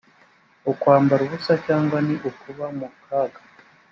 [0.71, 3.39] ukwambara ubusa cyangwa ni ukuba mu kaga